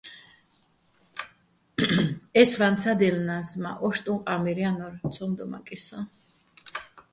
ე́ჲსვაჼ 2.39 2.69
ცადჲელნა́ს, 2.79 3.49
მა́ 3.61 3.75
ო́შტუჼ 3.87 4.13
ყამირ 4.25 4.57
ჲანო́რ, 4.63 4.93
ცო́მ 5.13 5.31
დომაკიჼ 5.37 5.77
სოჼ. 5.85 5.99